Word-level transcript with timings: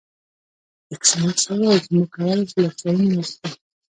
ایس 0.91 1.09
میکس 1.19 1.43
وویل 1.47 1.79
چې 1.83 1.89
موږ 1.95 2.07
کولی 2.15 2.43
شو 2.49 2.57
لکچرونه 2.63 3.13
ورکړو 3.17 3.49